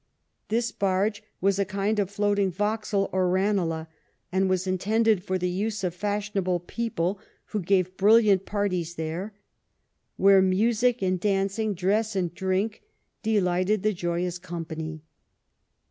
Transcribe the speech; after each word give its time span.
This 0.47 0.71
barge 0.71 1.21
was 1.41 1.59
a 1.59 1.63
kind 1.63 1.99
of 1.99 2.09
floating 2.09 2.51
Vauxhall 2.51 3.11
or 3.13 3.31
Eane 3.37 3.67
lagh, 3.69 3.85
and 4.31 4.49
was 4.49 4.65
intended 4.65 5.23
for 5.23 5.37
the 5.37 5.47
use 5.47 5.83
of 5.83 5.93
fashionable 5.93 6.61
people, 6.61 7.19
who 7.49 7.59
gave 7.61 7.97
brilliant 7.97 8.43
parties 8.47 8.95
there, 8.95 9.35
where 10.17 10.41
music 10.41 11.03
and 11.03 11.19
dancing, 11.19 11.75
dress 11.75 12.15
and 12.15 12.33
drink, 12.33 12.81
delighted 13.21 13.83
the 13.83 13.93
joyous 13.93 14.39
company. 14.39 15.03